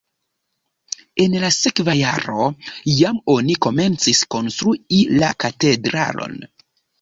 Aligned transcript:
En 1.25 1.35
la 1.43 1.51
sekva 1.55 1.93
jaro 1.99 2.47
jam 3.01 3.19
oni 3.35 3.59
komencis 3.67 4.23
konstrui 4.37 5.03
la 5.21 5.31
katedralon. 5.45 6.37